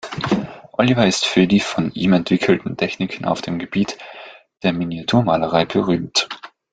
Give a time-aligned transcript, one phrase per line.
[0.79, 3.99] Oliver ist für die von ihm entwickelten Techniken auf dem Gebiet
[4.63, 6.27] der Miniaturmalerei berühmt.